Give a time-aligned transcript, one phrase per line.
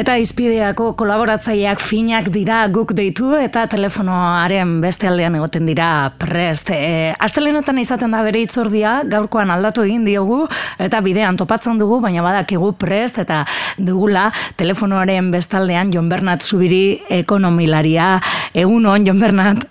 [0.00, 5.88] Eta izpideako kolaboratzaileak finak dira guk deitu eta telefonoaren beste aldean egoten dira
[6.22, 6.70] prest.
[6.72, 10.46] E, Astelenetan izaten da bere itzordia, gaurkoan aldatu egin diogu
[10.80, 13.42] eta bidean topatzen dugu, baina badakigu prest eta
[13.76, 18.14] dugula telefonoaren bestaldean Jon Bernat Zubiri ekonomilaria.
[18.56, 19.66] Egunon, Jon Bernat.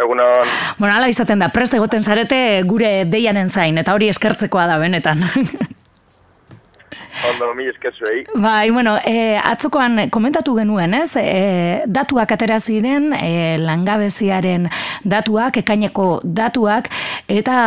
[0.00, 0.48] Egunon.
[0.78, 5.28] Bueno, ala izaten da, prest egoten zarete gure deianen zain, eta hori eskertzekoa da benetan.
[7.30, 8.24] Ondo, mi eskezuei.
[8.34, 11.16] Bai, bueno, e, atzokoan komentatu genuen, ez?
[11.18, 14.68] E, datuak atera ziren, e, langabeziaren
[15.04, 16.90] datuak, ekaineko datuak,
[17.28, 17.58] eta,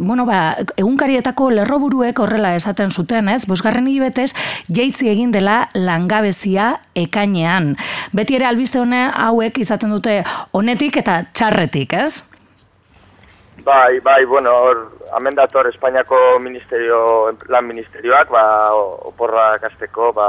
[0.00, 3.44] bueno, ba, egunkarietako lerroburuek horrela esaten zuten, ez?
[3.50, 4.32] Bosgarren hibetez,
[4.68, 7.74] jeitzi egin dela langabezia ekainean.
[8.12, 10.22] Beti ere albiste hone hauek izaten dute
[10.52, 12.24] honetik eta txarretik, ez?
[13.64, 14.80] Bai, bai, bueno, hor,
[15.16, 18.44] hemen dator Espainiako ministerio, lan ministerioak, ba,
[19.06, 20.28] oporra kasteko, ba,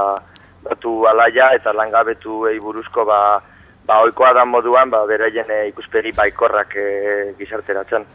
[0.65, 3.41] datu alaia eta langabetu buruzko, ba,
[3.85, 6.87] ba, oikoa da moduan, ba, beraien e, ikuspegi baikorrak e,
[7.39, 8.05] gizarteratzen.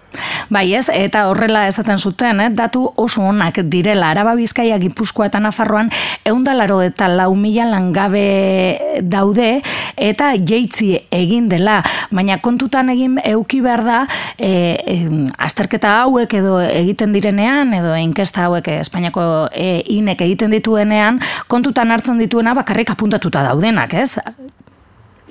[0.51, 2.49] Bai ez, eta horrela esaten zuten, eh?
[2.51, 5.93] datu oso onak direla, araba bizkaia gipuzkoa eta nafarroan,
[6.27, 9.61] eundalaro eta lau mila langabe daude,
[9.97, 11.81] eta jeitzi egin dela,
[12.15, 13.99] baina kontutan egin euki behar da,
[14.39, 14.97] e, e,
[15.39, 19.23] azterketa hauek edo egiten direnean, edo inkesta hauek Espainiako
[19.53, 24.17] e, inek egiten dituenean, kontutan hartzen dituena bakarrik apuntatuta daudenak, ez?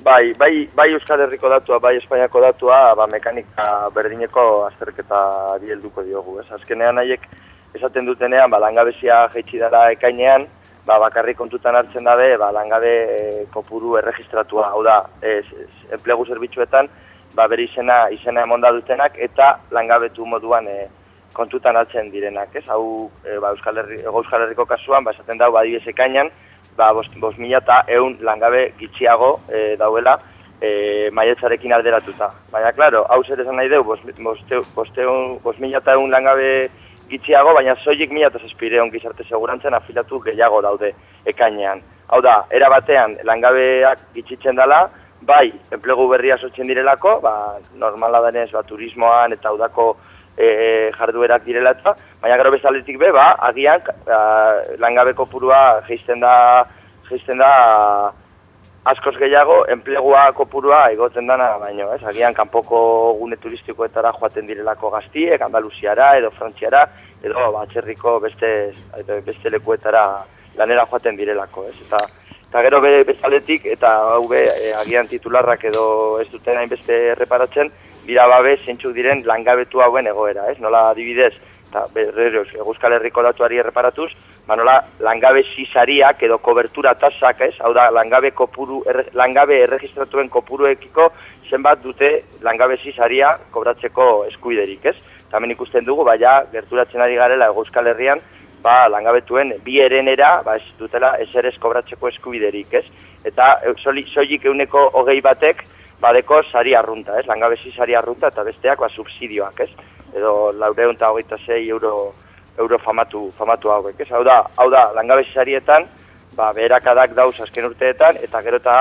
[0.04, 6.38] Bai, bai, bai Euskal Herriko datua, bai Espainiako datua, ba, mekanika berdineko azterketa dielduko diogu,
[6.40, 6.48] ez?
[6.56, 7.26] Azkenean haiek
[7.76, 10.46] esaten dutenean, ba, langabezia jaitsi dara ekainean,
[10.90, 13.18] ba, bakarrik kontutan hartzen dabe, ba, langabe e,
[13.54, 15.44] kopuru erregistratua, hau da, ez,
[15.94, 16.88] enplegu zerbitzuetan,
[17.36, 20.88] ba, bere izena, izena emonda dutenak, eta langabetu moduan e,
[21.36, 22.64] kontutan hartzen direnak, ez?
[22.74, 25.62] Hau, e, ba, Euskal, Herri, Euskal Herriko kasuan, ba, esaten dago, ba,
[25.94, 26.34] ekainean,
[26.74, 30.18] ba, bost, bost mila eta eun langabe gitxiago e, dauela
[30.58, 32.32] e, maietzarekin alderatuta.
[32.50, 35.02] Baina, klaro, hau zer esan nahi deu, bost, bost, bost,
[35.46, 36.50] bost mila eta eun langabe
[37.10, 40.92] gitxiago, baina zoik mila eta zespireon gizarte segurantzen afilatu gehiago daude
[41.26, 41.82] ekainean.
[42.08, 44.84] Hau da, era batean langabeak gitxitzen dela,
[45.26, 47.34] bai, enplegu berria sortzen direlako, ba,
[47.74, 49.92] normala denez, ba, turismoan eta udako
[50.36, 54.20] e, jarduerak direla eta, baina gero bezaletik be, ba, agian a,
[54.82, 56.34] langabe kopurua geisten da,
[57.10, 57.52] geisten da
[58.84, 62.02] askoz gehiago, enplegua kopurua egoten dana baino, ez?
[62.06, 62.80] Agian kanpoko
[63.18, 66.86] gune turistikoetara joaten direlako gaztiek, Andaluziara edo Frantziara,
[67.22, 68.72] edo batxerriko beste,
[69.26, 70.04] beste lekuetara
[70.56, 71.76] lanera joaten direlako, ez?
[71.86, 72.00] Eta,
[72.48, 75.84] eta gero be, bezaletik, eta hau be, e, agian titularrak edo
[76.22, 77.70] ez duten hainbeste erreparatzen,
[78.06, 80.56] dira babe zeintzuk diren langabetu hauen egoera, ez?
[80.58, 81.34] Nola adibidez,
[81.70, 84.10] eta berreroz, Euskal Herriko datuari erreparatuz,
[84.46, 84.74] ba nola
[85.06, 87.54] langabe zizariak edo kobertura tasak, ez?
[87.62, 88.82] Hau da, langabe, kopuru,
[89.14, 91.10] langabe erregistratuen kopuruekiko
[91.48, 92.10] zenbat dute
[92.42, 94.96] langabe zizaria kobratzeko eskuiderik, ez?
[95.30, 98.22] Tamen ikusten dugu, baina gerturatzen ari garela Euskal Herrian,
[98.62, 102.86] ba, langabetuen bi erenera, ba, ez dutela ezer ez kobratzeko eskubiderik, ez?
[103.24, 105.62] Eta soilik euneko hogei batek,
[106.00, 107.26] badeko sari arrunta, ez?
[107.28, 109.70] Langabezi sari arrunta eta besteak ba subsidioak, ez?
[110.14, 112.14] Edo 426 euro
[112.58, 114.10] euro famatu famatu hauek, ez?
[114.10, 115.86] Hau da, hau da langabezi sarietan
[116.36, 118.76] ba beherakadak dauz azken urteetan eta gero eta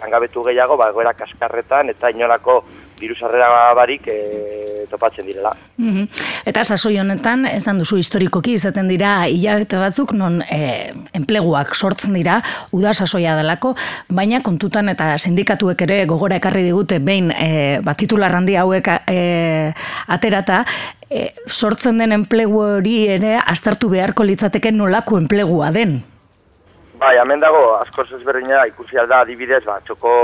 [0.00, 2.62] langabetu gehiago ba egoera kaskarretan eta inolako
[3.00, 4.18] virusarrera barik e,
[4.90, 5.54] topatzen direla.
[5.76, 6.06] Mm
[6.48, 12.38] Eta sasoi honetan, esan duzu historikoki izaten dira hilabete batzuk non e, enpleguak sortzen dira
[12.72, 13.74] uda sasoia delako,
[14.08, 19.18] baina kontutan eta sindikatuek ere gogora ekarri digute behin e, bat titular handi hauek e,
[20.08, 20.62] aterata,
[21.10, 25.98] e, sortzen den enplegu hori ere astartu beharko litzateke nolako enplegua den.
[26.98, 30.14] Bai, hemen dago askoz ezberdina ikusi alda adibidez, ba, txoko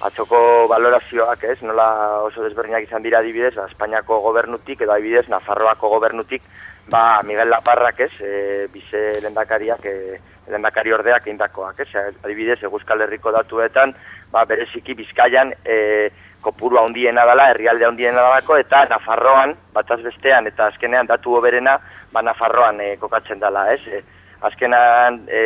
[0.00, 1.86] atzoko valorazioak, ez, nola
[2.24, 6.42] oso desberdinak izan dira adibidez, ba, Espainiako gobernutik edo adibidez Nafarroako gobernutik,
[6.88, 10.20] ba, Miguel Laparrak, ez, e, bize lendakariak, e,
[10.50, 11.90] lendakari ordeak indakoak, ez,
[12.24, 13.92] adibidez, Eguzkal Herriko datuetan,
[14.32, 16.08] ba, bereziki Bizkaian, e,
[16.40, 21.76] kopuru handiena dela, herrialde handiena dalako, eta Nafarroan, bataz bestean, eta azkenean datu oberena,
[22.12, 24.00] ba, Nafarroan e, kokatzen dela, ez, e,
[24.48, 25.42] azkenean, e,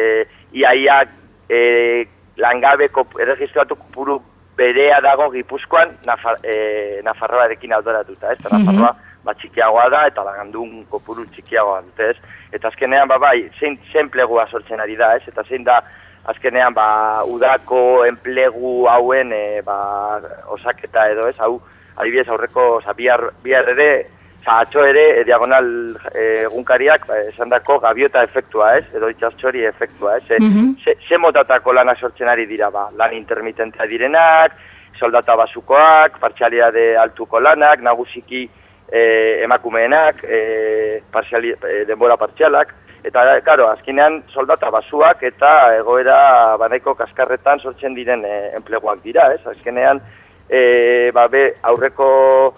[0.54, 1.10] iaiak,
[1.50, 2.06] e,
[2.38, 4.20] langabe kop, erregistratu kopuru
[4.56, 8.38] berea dago Gipuzkoan Nafar, e, Nafarroarekin aldoratuta, ez?
[8.44, 9.24] Nafarroa mm -hmm.
[9.24, 12.16] ba txikiagoa da eta lagandun kopuru txikiagoa dute, ez?
[12.52, 15.22] Eta azkenean ba bai, zein enplegua sortzen ari da, ez?
[15.28, 15.82] Eta zein da
[16.24, 21.38] azkenean ba udako enplegu hauen e, ba, osaketa edo, ez?
[21.38, 21.60] Hau
[21.96, 24.06] adibidez aurreko, oza, bihar, bihar ere
[24.44, 25.66] atxo ere, e, diagonal
[26.12, 28.84] egunkariak, ba, esan dako, gabiota efektua, ez?
[28.94, 30.24] Edo itxastxori efektua, ez?
[30.38, 31.18] Mm -hmm.
[31.18, 34.52] motatako lana sortzen ari dira, ba, lan intermitentea direnak,
[34.98, 38.48] soldata basukoak, partxaliade altuko lanak, nagusiki
[38.92, 42.74] e, emakumeenak, e, e, denbora partxalak,
[43.04, 49.40] eta, karo, azkenean soldata basuak eta egoera banaiko kaskarretan sortzen diren e, enpleguak dira, ez?
[49.46, 50.00] Azkenean,
[50.48, 52.54] e, ba, be, aurreko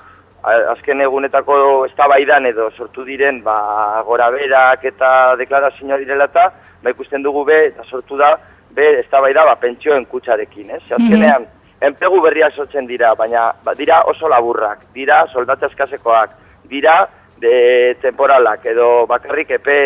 [0.46, 1.56] azken egunetako
[1.88, 5.10] eztabaidan edo sortu diren ba, gora berak eta
[5.40, 6.50] deklarazioa direla eta
[6.82, 8.36] ba, ikusten dugu be eta sortu da
[8.76, 10.82] be eztabaida ba, pentsioen kutsarekin, ez?
[10.90, 11.02] Mhm.
[11.02, 11.52] Azkenean, mm
[11.86, 16.30] enpegu berriak sortzen dira, baina ba, dira oso laburrak, dira soldata eskasekoak,
[16.70, 17.06] dira
[17.36, 19.76] de temporalak edo bakarrik epe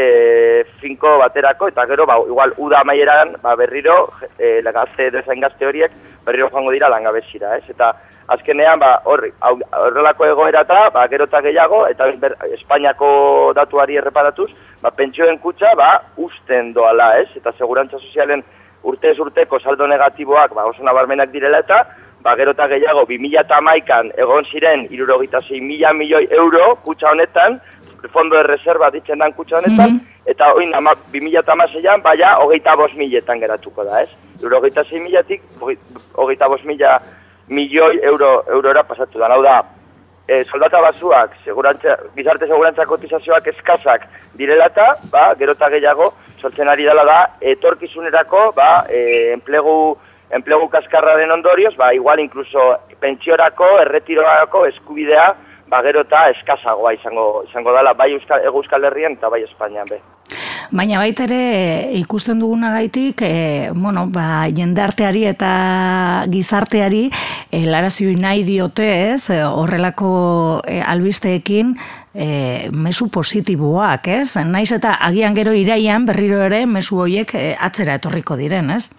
[0.80, 5.90] finko baterako eta gero ba, igual uda maieran ba, berriro e, gazte edo gazte horiek
[6.24, 7.64] berriro joango dira langabezira, ez?
[7.68, 7.92] Eta
[8.30, 14.50] azkenean ba horrelako egoera eta ba gero ta gehiago eta ber, Espainiako datuari erreparatuz
[14.82, 17.28] ba pentsioen kutxa ba usten doala, ez?
[17.36, 18.44] Eta segurantza sozialen
[18.82, 21.84] urtez urteko saldo negatiboak ba oso nabarmenak direla eta
[22.22, 27.60] ba gero ta gehiago 2011an egon ziren 76.000 milioi euro kutxa honetan
[28.08, 33.40] fondo de reserva ditzen dan kutxa honetan, mm eta oin 2016an baia hogeita bos miletan
[33.40, 34.10] geratuko da, ez?
[34.42, 35.42] Hogeita zei milatik,
[36.14, 36.98] hogeita bos mila
[37.48, 39.28] milioi euro, eurora pasatu da.
[39.34, 39.62] Hau da,
[40.30, 44.06] e, soldata basuak, segurantza, gizarte segurantza kotizazioak eskazak
[44.38, 47.18] direlata, ba, gerota gehiago, sortzen ari dela da,
[47.54, 49.74] etorkizunerako, ba, e, enplegu,
[50.38, 52.70] enplegu kaskarraren ondorioz, ba, igual inkluso
[53.02, 55.26] pentsiorako, erretirorako eskubidea,
[55.66, 60.00] ba, gerota eskazagoa izango, izango dela, bai Euskal, Euskal Herrian eta bai Espainian be.
[60.70, 61.38] Baina baita ere
[61.98, 65.48] ikusten duguna gaitik, e, bueno, ba, jendarteari eta
[66.30, 67.08] gizarteari
[67.50, 71.74] e, nahi diote ez, e, horrelako e, albisteekin
[72.14, 74.36] e, mesu positiboak, ez?
[74.46, 78.92] Naiz eta agian gero iraian berriro ere mesu horiek e, atzera etorriko diren, ez?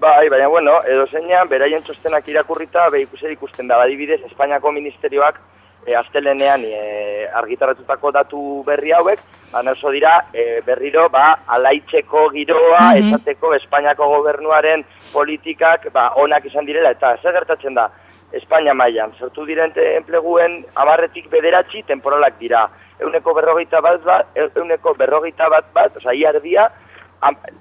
[0.00, 5.42] Bai, baina bueno, edo zeinan, beraien txostenak irakurrita, be ikusten da, badibidez, Espainiako ministerioak
[5.86, 9.22] e, astelenean e, argitarratutako datu berri hauek,
[9.52, 16.44] baina oso dira e, berriro ba, alaitzeko giroa, mm esateko Espainiako gobernuaren politikak ba, onak
[16.50, 17.88] izan direla, eta zer gertatzen da,
[18.34, 22.66] Espainia mailan sortu diren enpleguen amarretik bederatzi temporalak dira.
[22.98, 26.66] Euneko berrogeita bat bat, euneko berrogeita bat bat, oza, iardia,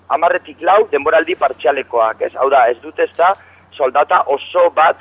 [0.09, 2.33] amarretik lau denboraldi partxalekoak, ez?
[2.35, 3.33] Hau da, ez dut ez da,
[3.75, 4.97] soldata oso bat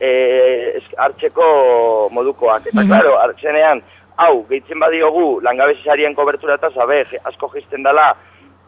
[0.00, 2.66] e, hartzeko modukoak.
[2.66, 3.20] Eta, mm -hmm.
[3.22, 3.82] hartzenean,
[4.16, 8.14] hau, gehitzen badiogu, langabezizarien kobertura eta zabe, asko jisten dela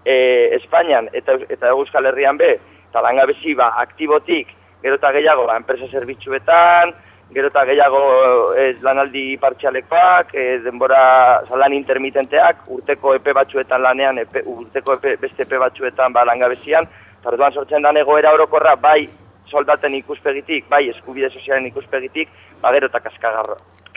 [0.04, 2.58] e, Espainian eta, eta Euskal Herrian be,
[2.90, 4.48] eta langabezi ba, aktibotik,
[4.82, 6.94] gero eta gehiago, ba, enpresa zerbitzuetan,
[7.34, 14.42] gero eta gehiago ez lanaldi partxalekoak, e, denbora lan intermitenteak, urteko epe batzuetan lanean, epe,
[14.46, 16.88] urteko epe, beste epe batzuetan ba, langabezian,
[17.18, 19.08] eta sortzen da egoera orokorra, bai
[19.50, 22.28] soldaten ikuspegitik, bai eskubide sozialen ikuspegitik,
[22.62, 23.00] ba gero eta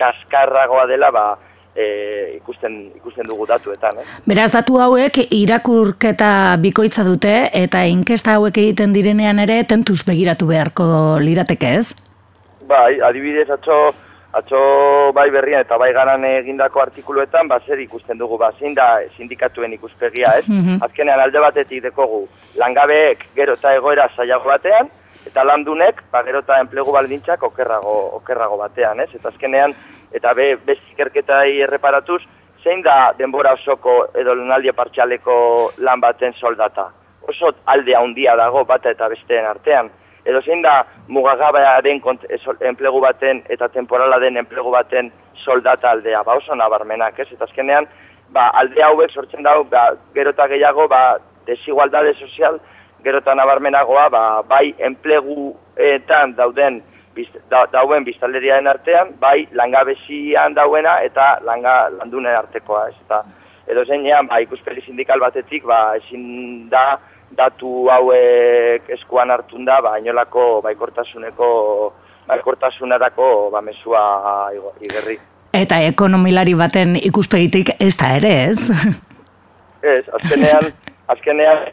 [0.02, 1.26] kaskarragoa dela, ba,
[1.76, 4.02] e, ikusten, ikusten dugu datuetan.
[4.02, 4.06] Eh?
[4.28, 10.86] Beraz, datu hauek irakurketa bikoitza dute, eta inkesta hauek egiten direnean ere, tentuz begiratu beharko
[11.24, 11.92] lirateke ez?
[12.68, 13.80] Bai, adibidez, atxo,
[14.38, 14.62] atxo
[15.16, 19.76] bai berrian eta bai garan egindako artikuluetan, ba, zer ikusten dugu, ba, zein da sindikatuen
[19.80, 20.48] ikuspegia, ez?
[20.48, 22.26] Mm Azkenean alde batetik dekogu,
[22.60, 24.92] langabeek gero eta egoera zailago batean,
[25.32, 29.10] eta landunek, ba, gero eta enplegu baldintzak okerrago, okerrago batean, ez?
[29.16, 29.74] Eta azkenean,
[30.12, 32.20] eta be, bezikerketai erreparatuz,
[32.64, 35.36] zein da denbora osoko edo lunaldia partxaleko
[35.88, 36.90] lan baten soldata?
[37.32, 39.90] Oso alde handia dago bata eta besteen artean.
[40.26, 42.02] Edo zein da mugagabearen
[42.70, 45.12] enplegu baten eta temporala den enplegu baten
[45.46, 46.24] soldata aldea?
[46.24, 47.32] Ba oso nabarmenak, ez?
[47.32, 47.88] Eta azkenean,
[48.30, 52.60] ba, alde hauek sortzen dago, ba, gero eta gehiago, ba, desigualdade sozial,
[53.04, 56.82] gerotan abarmenagoa, ba, bai enpleguetan dauden
[57.50, 63.24] da, dauen biztaleriaen artean, bai langabezian dauena eta langa landunen artekoa, ez eta
[63.68, 67.00] edo zeinean, ba, ikuspegi sindikal batetik, ba, ezin da
[67.38, 71.52] datu hauek eskuan hartun da, ba, inolako baikortasuneko
[72.28, 74.04] baikortasunerako ba, mesua
[74.82, 75.18] igerri.
[75.54, 78.72] Eta ekonomilari baten ikuspegitik ez da ere, ez?
[79.82, 80.70] Ez, azkenean,
[81.12, 81.66] azkenean,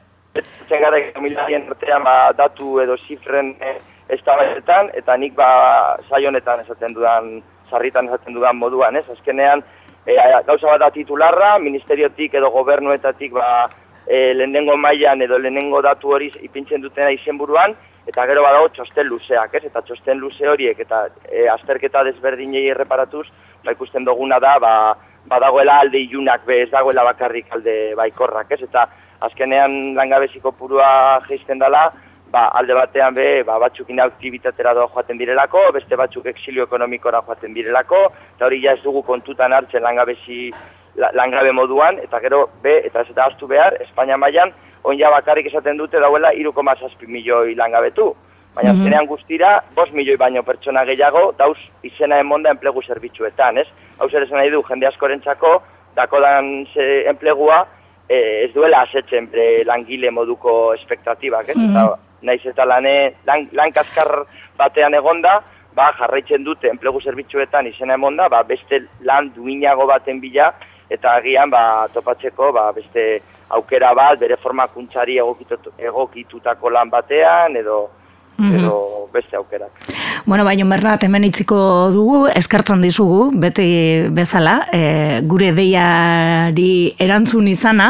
[0.69, 3.77] Zen gara emilarien artean ba, datu edo zifren e,
[4.09, 4.21] ez
[4.95, 9.05] eta nik ba, saionetan esaten dudan, sarritan esaten dudan moduan, ez?
[9.11, 9.63] Azkenean,
[10.07, 10.17] e,
[10.47, 13.69] gauza bat da titularra, ministeriotik edo gobernuetatik ba,
[14.07, 17.75] e, lehenengo mailan edo lehenengo datu hori ipintzen dutena izenburuan,
[18.09, 19.65] eta gero badago txosten luzeak, ez?
[19.69, 23.27] Eta txosten luze horiek eta e, azterketa desberdinei erreparatuz,
[23.65, 24.73] ba, ikusten duguna da, ba,
[25.29, 28.63] badagoela alde ilunak be, ez dagoela bakarrik alde baikorrak, ez?
[28.65, 28.87] Eta
[29.21, 31.89] azkenean langabeziko purua geizten dela,
[32.33, 37.55] ba, alde batean be, ba, batzuk inaktibitatera doa joaten direlako, beste batzuk exilio ekonomikora joaten
[37.55, 38.05] direlako,
[38.37, 40.53] eta hori ja ez dugu kontutan hartzen langabezi
[41.15, 44.53] langabe moduan, eta gero, be, eta ez eta astu behar, Espainia mailan
[44.85, 48.15] oin ja bakarrik esaten dute dauela 3,6 milioi langabetu.
[48.55, 49.07] Baina mm -hmm.
[49.07, 53.69] guztira, 5 milioi baino pertsona gehiago, dauz izena emonda enplegu zerbitzuetan, ez?
[53.99, 55.63] Hau zer esan nahi du, jende askorentzako,
[55.95, 57.67] dakodan ze enplegua,
[58.09, 59.29] e, ez duela asetzen
[59.67, 61.57] langile moduko espektatibak, ez?
[61.57, 61.97] Mm -hmm.
[62.23, 65.43] naiz eta lane, lan, lan kaskar batean egonda,
[65.75, 70.53] ba, jarraitzen dute enplegu zerbitzuetan izena emonda, ba, beste lan duinago baten bila,
[70.91, 77.91] eta agian ba, topatzeko ba, beste aukera bat, bere formakuntzari egokitutako lan batean, edo
[78.39, 78.55] Mhm.
[78.55, 79.71] edo beste aukerak.
[80.25, 87.89] Bueno, baina Bernat hemen itziko dugu, eskartzen dizugu, beti bezala, e, gure deiari erantzun izana,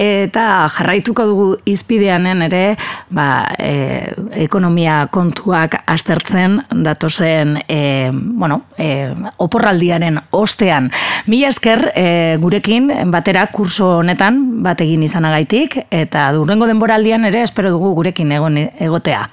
[0.00, 2.62] eta jarraituko dugu izpideanen ere,
[3.10, 4.10] ba, e,
[4.46, 10.90] ekonomia kontuak astertzen datozen, e, bueno, e, oporraldiaren ostean.
[11.26, 12.08] Mila esker e,
[12.40, 19.28] gurekin batera kurso honetan bategin izanagaitik, eta durrengo denboraldian ere espero dugu gurekin egon egotea.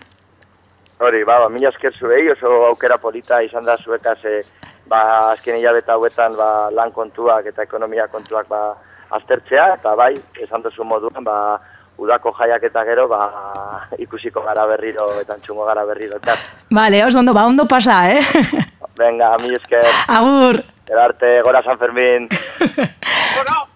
[1.02, 4.42] Hori, ba, ba, mila esker zuei, oso aukera polita izan da zuekaz, e,
[4.86, 5.00] ba,
[5.32, 8.76] azken hilabeta hauetan, ba, lan kontuak eta ekonomia kontuak, ba,
[9.18, 10.14] aztertzea, eta bai,
[10.46, 11.58] esan duzu moduan, ba,
[11.98, 13.24] udako jaiak eta gero, ba,
[13.98, 16.38] ikusiko gara berriro, eta txungo gara berriro, eta.
[16.70, 18.22] Vale, os ondo, ba, ondo pasa, eh?
[19.02, 19.90] Venga, mila esker.
[20.20, 20.62] Agur.
[20.86, 22.30] Erarte, gora San Fermin.